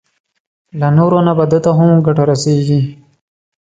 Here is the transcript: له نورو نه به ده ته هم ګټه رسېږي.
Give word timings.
له 0.79 0.87
نورو 0.97 1.19
نه 1.27 1.33
به 1.37 1.45
ده 1.51 1.59
ته 1.63 1.71
هم 1.77 1.89
ګټه 2.05 2.23
رسېږي. 2.31 2.79